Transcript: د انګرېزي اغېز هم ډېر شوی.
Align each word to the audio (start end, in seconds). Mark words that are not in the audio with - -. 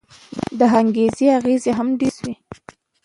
د 0.59 0.61
انګرېزي 0.79 1.25
اغېز 1.37 1.63
هم 1.77 1.87
ډېر 1.99 2.13
شوی. 2.19 2.35